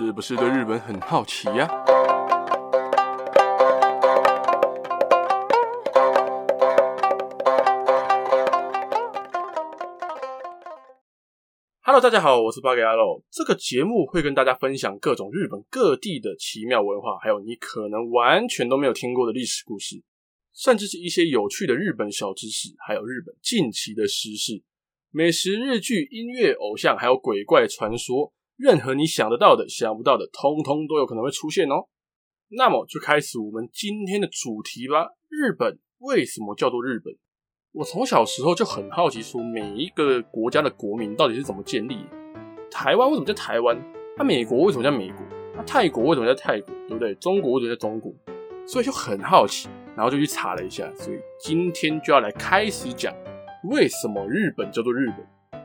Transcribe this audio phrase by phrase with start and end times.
[0.00, 1.66] 是不是对日本很好奇呀
[11.82, 13.24] ？Hello，大家好，我是八格牙路。
[13.28, 20.00] 这个节目会跟大家分享各种日本各地的奇妙文化，还有你可能完全都没有听过的历史故事，
[20.54, 24.62] 甚至是一些有趣的日本小知识，还有日本近期的时事、
[25.10, 28.32] 美食、日剧、音乐、偶像，还有鬼怪传说。
[28.58, 31.86] 任何你想得到的、想不到的，通通都有可能会出现哦。
[32.48, 35.10] 那么就开始我们今天的主题吧。
[35.28, 37.14] 日本为什么叫做日本？
[37.70, 42.04] 我从小时候就很好奇，说每一个国家的国民到底是怎么建立？
[42.68, 43.80] 台湾为什么叫台湾？
[44.16, 45.18] 那美国为什么叫美国？
[45.54, 46.74] 那泰国为什么叫泰国？
[46.88, 47.14] 对不对？
[47.14, 48.12] 中国为什么叫中国？
[48.66, 50.92] 所以就很好奇，然后就去查了一下。
[50.96, 53.14] 所以今天就要来开始讲，
[53.70, 55.62] 为什么日本叫做日本？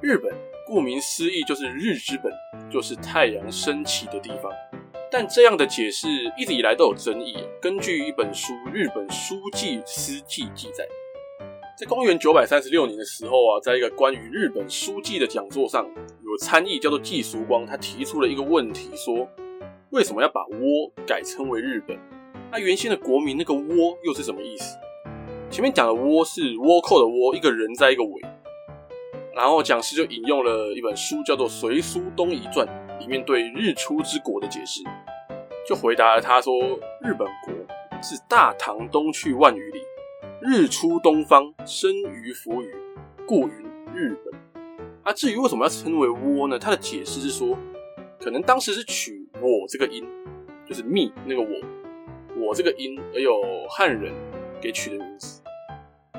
[0.00, 0.32] 日本。
[0.66, 2.32] 顾名思义，就是日之本，
[2.68, 4.50] 就是太阳升起的地方。
[5.08, 7.36] 但这样的解释一直以来都有争议。
[7.62, 10.84] 根据一本书《日本书记司记》记载，
[11.78, 15.86] 在公元九百三十六年的时候啊，在一个关于日本书记的讲座上，
[16.24, 19.28] 有参议叫做季叔光，他提出了一个问题，说
[19.90, 21.96] 为什么要把“倭”改称为日本？
[22.50, 24.76] 那原先的国名那个“倭”又是什么意思？
[25.48, 28.20] 前面讲的“倭”是倭寇的“倭”，一个人在一个尾。
[29.36, 32.66] 然后讲师就引用了一本书，叫做《隋书东夷传》，
[32.98, 34.82] 里面对日出之国的解释，
[35.68, 36.54] 就回答了他说
[37.04, 37.52] ：“日本国
[38.02, 39.82] 是大唐东去万余里，
[40.40, 42.74] 日出东方，生于浮于，
[43.26, 44.32] 故云日本。”
[45.04, 46.58] 啊，至于为什么要称为倭呢？
[46.58, 47.58] 他的解释是说，
[48.18, 50.02] 可能当时是取我这个音，
[50.66, 51.48] 就是 me 那个我，
[52.38, 54.14] 我这个音，而有汉人
[54.62, 55.42] 给取的名字。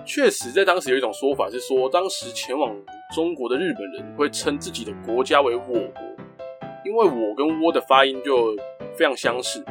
[0.08, 2.74] 确实，在当时有一种说法是说，当时前往。
[3.16, 5.82] 中国的日本人会称自己的国家为我国，
[6.84, 8.54] 因为我跟倭的发音就
[8.98, 9.64] 非常相似，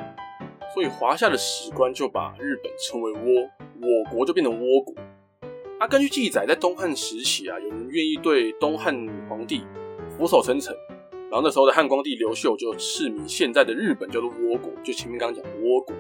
[0.73, 3.47] 所以华夏的史官就把日本称为倭，
[3.83, 4.95] 我国就变成倭国。
[5.79, 9.67] 啊，根据记载，在东汉时期啊，有人愿意对东汉皇帝
[10.17, 10.75] 俯首称臣，
[11.31, 15.95] 然后那时候的汉光帝刘秀就赐名现在的日本叫做倭国，就前面刚刚讲的倭国。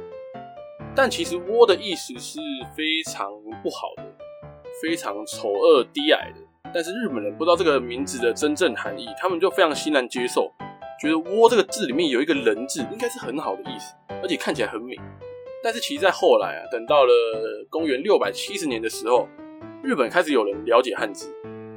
[0.94, 2.40] 但其实倭的意思是
[2.74, 3.30] 非常
[3.62, 4.15] 不好的，
[4.82, 6.70] 非常丑恶低矮的。
[6.74, 10.52] 但是日本人不知道这个名字的真正含义，他们就非常欣然接受，
[11.00, 14.96] 觉得“倭”这个字里面有一个人字，应该是很好的意思，而且看起来很美。
[15.62, 17.12] 但是其实在后来啊，等到了
[17.70, 19.28] 公元六百七十年的时候，
[19.82, 21.32] 日本开始有人了解汉字，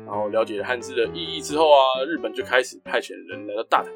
[0.05, 3.91] 然后了解了汉字的意义之后啊，日本就开始派遣人来到大唐，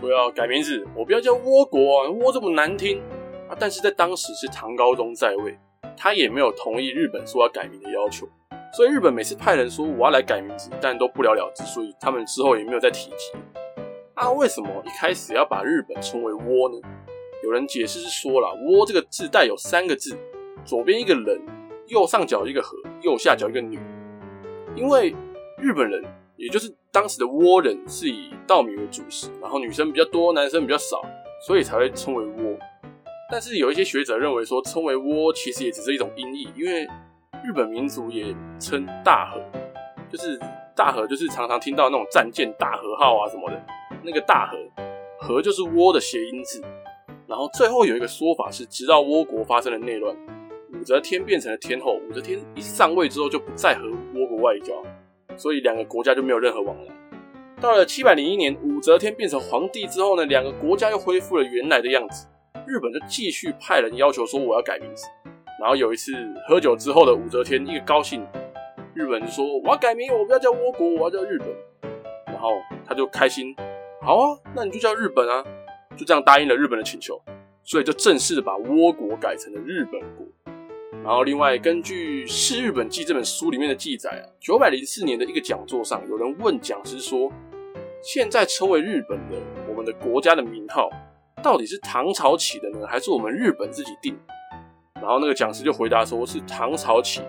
[0.00, 3.00] 说要改名字，我不要叫倭国啊，倭这么难听
[3.48, 3.56] 啊。
[3.58, 5.58] 但是在当时是唐高宗在位，
[6.02, 8.26] 他也没有同意日本说要改名的要求。
[8.74, 13.32] 所以日本每次派人说我要来改名字，但都不了了之，所以他们之后也没有再提及。
[14.14, 16.88] 啊，为什么一开始要把日本称为倭呢？
[17.44, 20.16] 有人解释是说了，倭这个字带有三个字，
[20.64, 21.38] 左边一个人，
[21.88, 23.78] 右上角一个和，右下角一个女。
[24.74, 25.14] 因为
[25.58, 26.02] 日本人，
[26.36, 31.02] 也就是当时的倭人，是以稻米为主食，然后女生比较多，男生比较少，
[31.46, 32.39] 所以才会称为倭。
[33.30, 36.88] 但是有一些学者认为说，称为倭其实也只是一种音译，因为。
[37.42, 39.40] 日本民族也称大和，
[40.10, 40.38] 就是
[40.76, 43.58] 大和，就是常常听到那种战舰大和号啊什么的，
[44.02, 44.58] 那个大和，
[45.18, 46.62] 和就是倭的谐音字。
[47.26, 50.14] 然后最后有一个说法是，直到倭国发生了内乱，
[50.74, 54.74] 武则天变成了天后，武则天一上位之后就不再和倭国外交，
[55.34, 56.92] 所以两个国家就没有任何往来。
[57.58, 62.26] 到了七百零一年，武则天变成皇帝之后呢，两个国家又恢复了原来的样子，
[62.70, 65.04] 日本就继续派人要求说我要改名字。
[65.60, 66.12] 然后有一次
[66.46, 68.24] 喝酒之后的武则天一个高兴，
[68.94, 71.48] 日本就说我要改名，我不要叫倭国，我要叫日本。
[72.26, 72.52] 然后
[72.86, 73.52] 他就开心，
[74.00, 75.44] 好啊，那你就叫日本啊，
[75.96, 77.20] 就这样答应了日本的请求，
[77.64, 80.24] 所以就正式的把倭国改成了日本国。
[81.02, 87.32] 然后另外根据《是日本记》这本书里面的记载啊，九百零四年的一个讲座上，有人问讲师说，
[88.00, 89.36] 现在称为日本的
[89.68, 90.88] 我们的国家的名号，
[91.42, 94.16] 到底是唐朝起的呢，还是我们日本自己定？
[94.96, 97.22] 然后那个讲师就回答说：“是唐朝起。”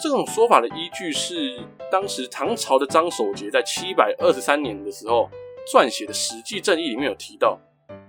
[0.00, 1.60] 这种说法的依据是
[1.92, 5.28] 当时唐朝的张守节在七百二十三年的时候
[5.70, 7.58] 撰写的《史记正义》里面有提到，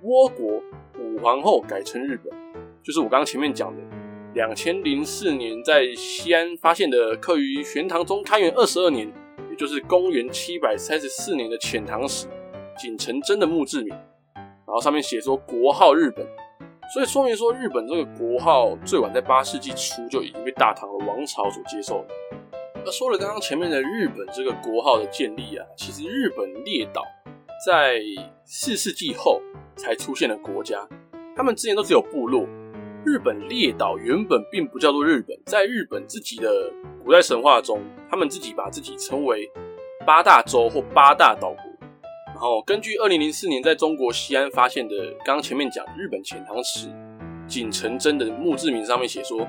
[0.02, 0.62] 倭国
[0.98, 2.34] 武皇后改称日本，
[2.81, 3.81] 就是我刚刚前面讲的
[4.34, 9.12] 两千零四年在西安发现的刻于玄堂宗开元二十二年，
[9.50, 12.28] 也就是公元七百三十四年的遣唐使
[12.78, 13.94] 景成真的墓志铭，
[14.71, 16.25] 然后上面写说国号日本。
[16.94, 22.06] 所以说明说，日本这个国号最晚在八世纪初就已经被大唐的王朝所接受了。
[22.85, 27.03] 而说了刚刚前面的日本这个国号的建立啊，其实日本列岛
[27.65, 28.00] 在
[28.45, 29.41] 四世纪后
[29.75, 30.88] 才出现的国家，
[31.35, 32.45] 他们之前都只有部落。
[33.03, 36.50] 日本列岛原本并不叫做日本，在日本自己的
[37.03, 39.50] 古代神话中，他们自己把自己称为
[40.06, 41.70] 八大洲或八大岛国。
[42.42, 46.90] 哦根据二零零四年在中国西安发现的，刚刚前面讲日本遣唐使
[47.48, 49.48] 景成真的墓志铭上面写说：“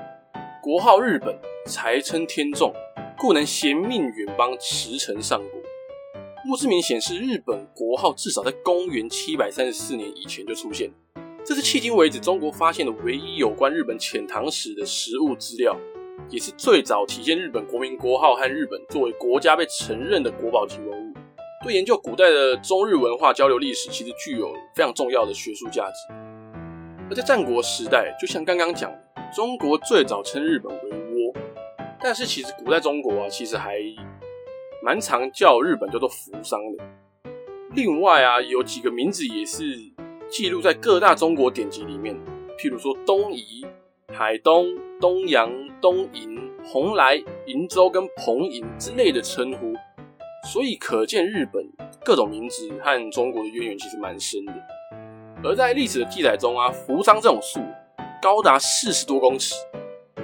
[0.61, 1.35] 国号日本，
[1.65, 2.71] 才称天众，
[3.17, 5.59] 故能贤命远邦，驰骋上国。”
[6.45, 10.91] 墓志铭显示，日本国号至少在公元七百三十四年以前就出现。
[11.43, 15.75] 这是迄今为止中国发现的唯一有关日本遣唐使的实物资料，
[16.29, 21.02] 也是最早体现日本国民国号和日本作为国家被承认的国宝级文物。
[21.63, 26.13] 对研究古代的中日文化交流历史，其实具有非常重要的学术价值。
[27.09, 28.91] 而在战国时代，就像刚刚讲，
[29.33, 31.33] 中国最早称日本为倭，
[32.01, 33.79] 但是其实古代中国啊，其实还
[34.83, 36.83] 蛮常叫日本叫做扶桑的。
[37.73, 39.63] 另外啊，有几个名字也是。
[40.29, 42.15] 记录在各大中国典籍里面，
[42.57, 43.63] 譬如说东夷、
[44.11, 44.65] 海东、
[44.99, 49.75] 东洋、东瀛、蓬莱、瀛洲跟彭瀛之类的称呼，
[50.43, 51.65] 所以可见日本
[52.03, 54.53] 各种名字和中国的渊源其实蛮深的。
[55.43, 57.59] 而在历史的记载中啊，扶桑这种树
[58.21, 59.55] 高达四十多公尺，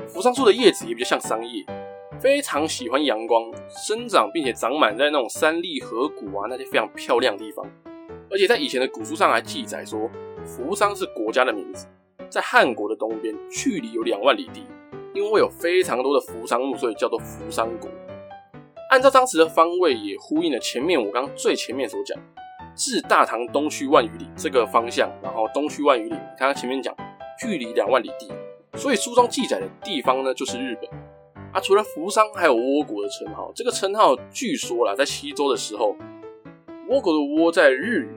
[0.07, 1.65] 扶桑树的叶子也比较像桑叶，
[2.19, 7.65] 非常喜欢阳光，生长并且长满在那种山立河谷啊那些非常漂亮的地方。
[8.29, 10.09] 而且在以前的古书上还记载说，
[10.45, 11.87] 扶桑是国家的名字，
[12.29, 14.63] 在汉国的东边，距离有两万里地。
[15.15, 17.89] 因为有非常多的扶桑木，所以叫做扶桑国。
[18.89, 22.17] 按照当时的方位，也呼应了前面我刚最前面所讲，
[22.75, 26.95] 至大唐东区万余里这个方向，然后东区万余里，刚刚前面讲
[27.39, 28.31] 距离两万里地，
[28.73, 30.89] 所以书中记载的地方呢，就是日本。
[31.53, 33.51] 啊，除了扶桑，还有倭国的称号。
[33.55, 35.95] 这个称号据说啦，在西周的时候，
[36.87, 38.09] 倭国的倭在日语。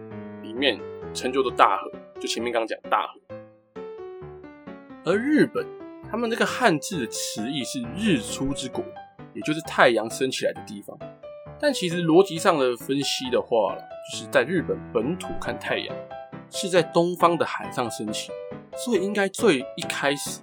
[0.43, 0.79] 里面
[1.15, 1.91] 成就的大和，
[2.21, 3.21] 就前面刚讲大和，
[5.05, 5.65] 而日本
[6.11, 8.85] 他们这个汉字的词义是日出之国，
[9.35, 10.97] 也就是太阳升起来的地方。
[11.61, 13.77] 但其实逻辑上的分析的话，
[14.11, 15.97] 就是在日本本土看太阳
[16.51, 18.31] 是在东方的海上升起，
[18.77, 20.41] 所以应该最一开始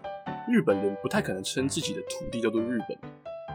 [0.48, 2.98] 日本人不太可能称自己的土地叫做日本，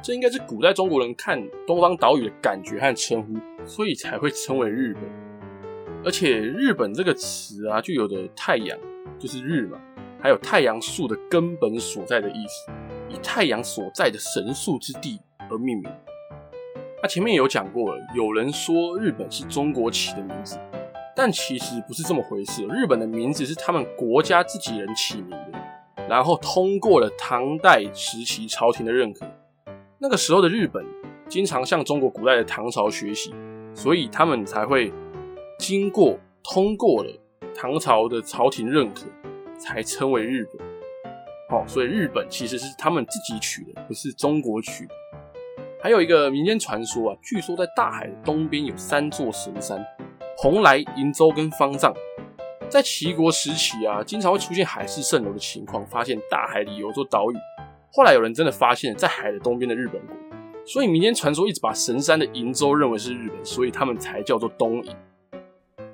[0.03, 5.03] 这应该是古代中国人看东方岛屿的感觉和称呼，所以才会称为日本。
[6.05, 8.79] 而且“日本”这个词啊，就有的太阳
[9.19, 9.81] 就是日嘛，
[10.21, 12.71] 还有太阳树的根本所在的意思，
[13.15, 15.21] 以太阳所在的神树之地
[15.51, 15.91] 而命名。
[17.03, 20.59] 那前面有讲过了，有人说日本是中国起的名字，
[21.15, 22.67] 但其实不是这么回事。
[22.67, 29.27] 日本的名字是他们国家自己人起名的，然后通过了唐代时期朝廷的认可。
[29.99, 30.85] 那个时候的日本
[31.29, 33.33] 经常向中国古代的唐朝学习，
[33.75, 34.93] 所以他们才会。
[35.57, 37.11] 经过通过了
[37.55, 39.07] 唐朝的朝廷认可，
[39.57, 40.74] 才称为日本。
[41.55, 44.95] 好，所以日本其实是他们自己取的，不是中国取的。
[45.81, 49.81] 还有一个民间传说啊，据说在大海的东边有三座神山：
[50.43, 51.95] 蓬莱、瀛洲跟方丈。
[52.69, 57.37] 在齐国时期啊，经常会出现海市蜃楼的情况，发现大海里有座岛屿。
[57.93, 60.17] 后来有人真的发现，在海的东边的日本国，
[60.67, 64.93] 所以民间传说一直把神山的瀛洲认为是日本，所以他们才叫做东瀛。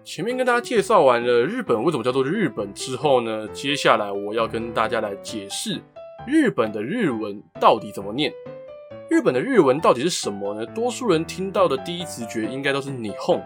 [0.02, 5.80] 前面跟大家介绍完了日本为什么叫做日本之后呢，接下来我要跟大家来解释
[6.26, 8.33] 日本的日文到底怎么念。
[9.11, 10.64] 日本的日文到底是什么呢？
[10.66, 13.42] 多数人听到的第一直觉应该都是你哄，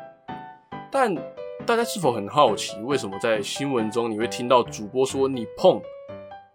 [0.93, 1.13] 但
[1.67, 5.83] 大家是否很好奇，为什么在新闻中你会听到主播说你碰，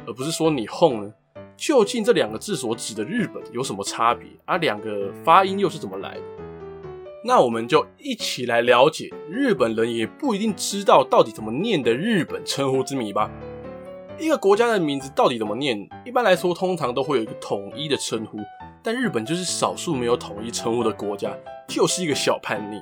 [0.08, 1.13] 而不是说你哄呢？
[1.58, 4.25] 究竟这两个字所指的日本有什么差别？
[4.46, 6.22] 而、啊、两个发音又是怎么来的？
[7.22, 13.30] 那我们就一起来了解日本人也不一定知道到底怎么念的日本称呼之谜吧。
[14.18, 15.78] 一个国家的名字到底怎么念？
[16.06, 18.38] 一般来说，通常都会有一个统一的称呼，
[18.82, 21.34] 但日本就是少数没有统一称呼的国家，
[21.68, 22.82] 就是一个小叛逆。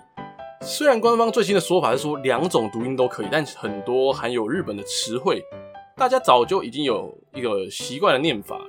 [0.62, 5.44] 虽然官方最新的说法是说两种读音都可以，但很多含有日本的词汇，
[5.96, 8.60] 大家早就已经有一个习惯的念法。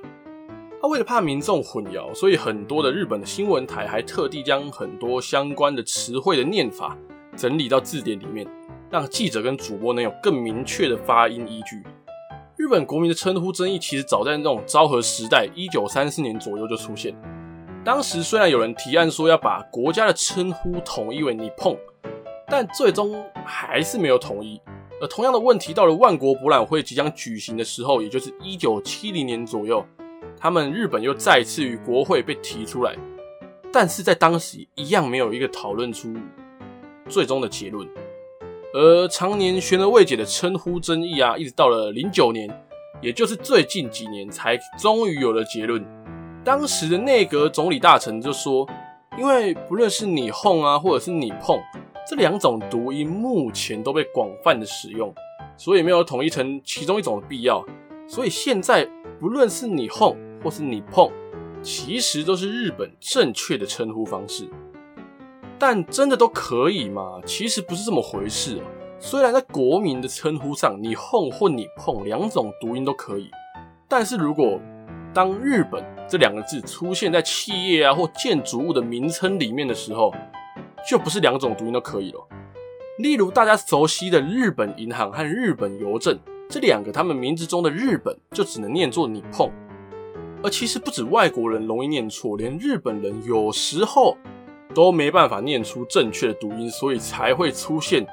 [0.81, 6.97] 他为了怕民众混淆，所以很多的日本的新闻台还特地将很多相关的词汇的念法
[7.35, 8.47] 整理到字典里面，
[8.89, 11.83] 让记者跟主播能有更明确的发音依据。
[12.55, 17.13] 日本国民的称呼争议其实早在那种昭和时代，一九三四年左右就出现。
[17.83, 21.75] 当时虽然有人提案说要把国家的称呼统一为你碰，
[22.47, 24.61] 但最终还是没有统一。
[25.01, 29.85] 而同样的问题到了万国博览会即将举行的时候，也就是一九七零年左右。
[30.39, 32.95] 他们日本又再次与国会被提出来，
[33.71, 36.13] 但是在当时一样没有一个讨论出
[37.07, 37.87] 最终的结论。
[38.73, 42.47] 而常年悬而未解的称呼争议啊，一直到了零九年，
[43.01, 45.83] 也就是最近几年，才终于有了结论。
[46.43, 48.67] 当时的内阁总理大臣就说，
[49.17, 51.59] 因为不论是你哄啊，或者是你碰
[52.07, 55.13] 这两种读音，目前都被广泛的使用，
[55.57, 57.65] 所以没有统一成其中一种的必要。
[58.07, 58.87] 所以现在
[59.19, 61.11] 不论是你哄或是你碰，
[61.61, 64.47] 其实都是日本正确的称呼方式。
[65.57, 67.19] 但真的都可以吗？
[67.25, 68.61] 其实不是这么回事。
[68.97, 73.29] 虽然在国民的称呼上，你哄或你碰两种读音都可以，
[73.89, 74.57] 但是如果
[75.13, 80.13] 当日本这两个字出现在企业啊或建筑物的名称里面的时候，
[80.89, 82.25] 就不是两种读音都可以了。
[82.99, 86.17] 例如大家熟悉的日本银行和日本邮政
[86.51, 89.51] 这两个，他们名字中的日本就只能念作你碰。
[90.41, 94.17] 而其实不止外国人容易念错，连日本人有时候
[94.73, 98.03] 都没办法念出正确的读音，所以才会出现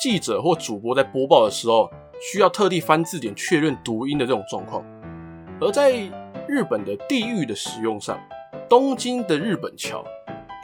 [0.00, 4.84] 记者或主播在播报的时候需要特地翻字典确认读音的这种状况。
[5.60, 5.90] 而在
[6.46, 8.16] 日本的地域的使用上，
[8.68, 10.04] 东京的日本桥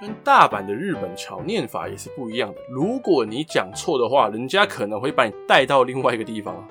[0.00, 2.60] 跟大阪的日本桥念法也是不一样的。
[2.70, 6.64] 如果你讲错的话，人家可能会把你带到另外一个地方。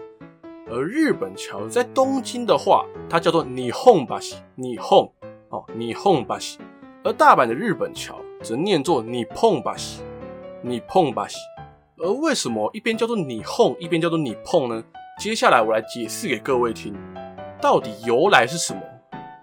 [0.70, 3.94] 而日本桥在东京的话，它叫做日本桥，
[4.58, 5.94] 日本哦，日
[6.28, 6.60] 本桥。
[7.06, 10.02] 而大阪的日本桥则念作你碰巴西，
[10.62, 11.38] 你碰巴西。
[12.00, 14.84] 而为什么一边叫做日本，一边叫做你碰呢？
[15.18, 16.94] 接下来我来解释给各位听。
[17.62, 18.82] 到底由来是什么？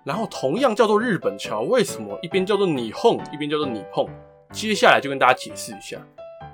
[0.04, 4.06] 然后同样叫做日本桥，为什么一边叫做你碰，一边叫做你碰？
[4.52, 5.96] 接下来就跟大家解释一下。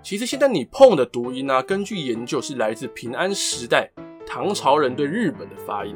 [0.01, 3.91] 其实现在你碰的读音呢、啊，根据研究是来自平安时代
[4.33, 5.93] 唐朝人对日本的发音。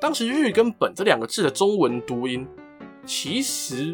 [0.00, 2.46] 当时日跟本这两个字的中文读音，
[3.04, 3.92] 其实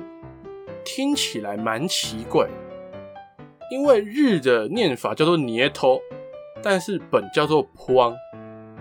[0.84, 2.46] 听起来蛮奇怪，
[3.70, 5.98] 因为日的念法叫做捏头，
[6.62, 8.14] 但是本叫做坡。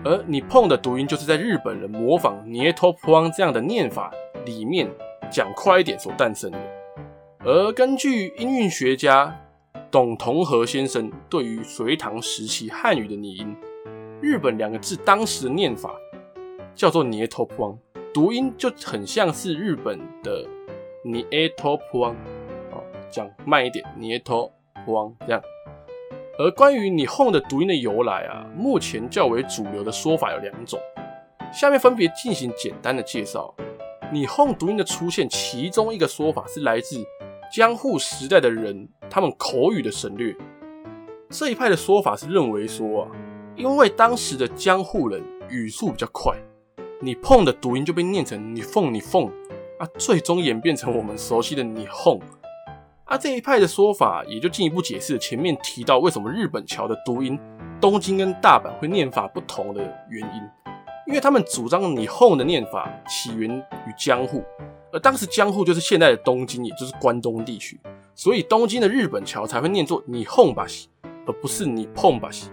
[0.04, 4.12] 而你碰的读音就是在日本人模仿捏头碰这样的念法
[4.44, 4.86] 里面
[5.30, 6.58] 讲快一点所诞生的。
[7.38, 9.40] 而根据音韵学家
[9.90, 13.56] 董同和先生对于隋唐时期汉语的拟音，
[14.22, 15.92] 日本两个字当时的念法
[16.76, 17.76] 叫做捏头碰，
[18.14, 20.46] 读音就很像是日本的
[21.02, 22.14] 捏头碰，
[22.70, 24.52] 哦，讲慢一点捏头
[24.86, 25.42] 碰这样。
[26.38, 30.78] 而关于你哄的读音的由来啊，目前较为主流的说法有两种，
[31.52, 33.52] 下面分别进行简单的介绍。
[34.12, 37.04] 你哄读音的出现，其中一个说法是来自
[37.52, 40.32] 江户时代的人他们口语的省略。
[41.28, 43.10] 这一派的说法是认为说啊，
[43.56, 46.34] 因为当时的江户人语速比较快，
[47.00, 49.26] 你碰的读音就被念成你凤你凤
[49.78, 52.20] 啊，最终演变成我们熟悉的你哄。
[53.04, 57.38] 啊、这一派的说法也就进一步解释了前面提到为什么日本桥的读音
[57.78, 60.40] 东京跟大阪会念法不同的原因，
[61.06, 64.42] 因为他们主张你哄的念法起源于江户，
[64.90, 67.78] 而当时江户就是现在的东京，也就是关东地区，
[68.14, 70.88] 所以东京的日本桥才会念作你哄吧西，
[71.26, 72.50] 而不是你碰吧西。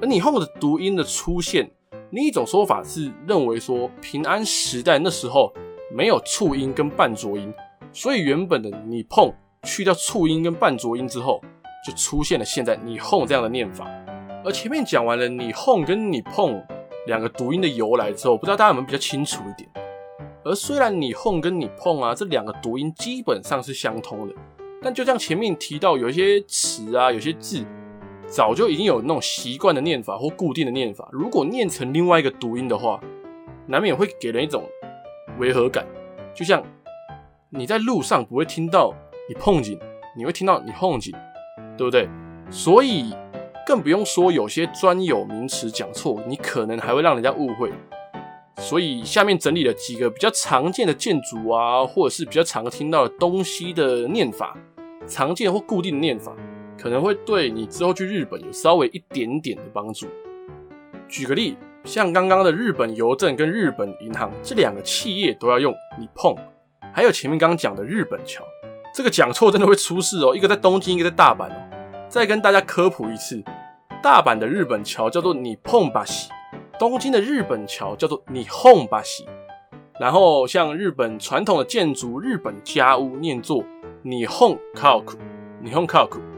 [0.00, 1.70] 而你哄的读音的出现，
[2.10, 5.52] 另一种说法是认为说平安时代那时候
[5.94, 7.52] 没有促音跟半浊音，
[7.92, 9.32] 所以原本的你碰。
[9.64, 11.38] 去掉促音跟半浊音之后，
[11.86, 13.86] 就出现了现在你哄这样的念法。
[14.42, 16.58] 而前面讲完了你哄跟你碰
[17.06, 19.68] 两个读音的由来之后，不知道大家有没有比较清楚一点？
[20.42, 24.34] 而虽然你哄跟你碰啊这两个读音基本上是相通的，
[24.80, 27.62] 但就像前面提到，有一些词啊，有些字
[28.30, 32.98] 早就已经有那种习惯的念法或固定的念法，如果念成另外一个读音的话，
[33.66, 34.64] 难免会给人一种
[35.38, 35.84] 违和感。
[36.32, 36.62] 就像
[37.50, 38.94] 你在路上不会听到。
[39.28, 39.78] 你碰紧，
[40.16, 41.14] 你会听到你碰紧，
[41.78, 42.08] 对不对？
[42.50, 43.14] 所以
[43.64, 47.70] 更不用说有些专有名词讲错，你可能还会让人家误会。
[48.56, 54.58] 所以下面整理了几个比较常见的建筑啊，或者是比较常听到的东西的念法，
[55.06, 56.34] 常见或固定的念法，
[56.80, 60.06] 可能会对你之后去日本有稍微一点点的帮助。
[61.06, 66.34] 举个例，像刚刚的日本邮政跟日本银行这两个企业都要用你碰，
[66.94, 68.42] 还有前面刚刚讲的日本桥。
[68.94, 70.34] 这个讲错真的会出事哦！
[70.34, 71.54] 一个在东京，一个在大阪哦。
[72.08, 73.42] 再跟大家科普一次，
[74.02, 76.30] 大阪的日本桥叫做你碰巴西，
[76.78, 78.42] 东京的日本桥叫做日
[78.90, 79.26] 本桥。
[80.00, 83.62] 然后像日本传统的建筑，日本家屋念作
[84.02, 85.04] 日本家屋，
[85.62, 86.29] 日本家屋。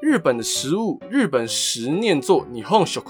[0.00, 3.00] 日本的食物，日本食念作日本食。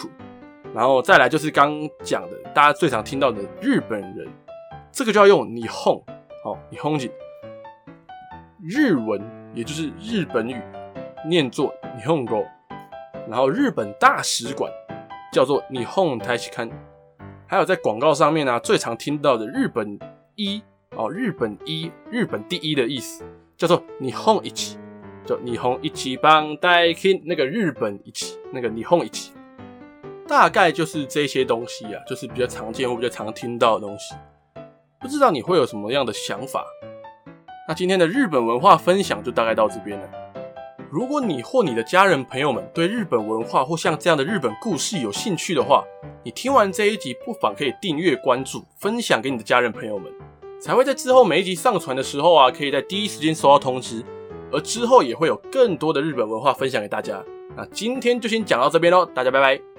[0.74, 4.28] 然后再来就是刚讲的，大家最常听到的日本人，
[4.92, 5.68] 这个就要用日本，
[6.44, 7.10] 好，日本人。
[8.60, 9.20] 日文
[9.54, 10.60] 也就是日本语，
[11.26, 12.46] 念作日本语，
[13.28, 14.70] 然后日本大使馆
[15.32, 16.68] 叫做日本大使馆，
[17.46, 19.98] 还有在广告上面呢、啊，最常听到的日本
[20.34, 20.60] 一
[20.96, 23.24] 哦，日本一，日本第一的意思
[23.56, 24.52] 叫做日本一，
[25.28, 29.30] 就霓虹一番大金那个日本一起，那个霓虹一起，
[30.26, 34.14] 大概就是这些东西啊，就是比较常见或比较常听到的东西。
[34.98, 36.64] 不知道你会有什么样的想法？
[37.68, 40.08] 那今天的日本文化分享就大概到这边了。
[40.90, 45.84] 如果你或你的家人朋友们对日本文化或像这样的日本故事有兴趣的话，
[46.24, 50.10] 你听完这一集不妨可以订阅、关注、分享给你的家人朋友们，
[50.58, 54.02] 才会在之后每一集上传的时候啊，可以在第一时间收到通知。
[54.52, 57.22] 而之后也会有更多的日本文化分享给大家。
[57.56, 59.77] 那今天就先讲到这边喽，大家拜拜。